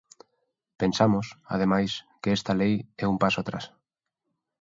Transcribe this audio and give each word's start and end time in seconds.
Pensamos, 0.81 1.27
ademais, 1.55 1.91
que 2.21 2.29
esta 2.37 2.53
lei 2.61 2.75
é 3.03 3.05
un 3.13 3.17
paso 3.23 3.37
atrás. 3.41 3.65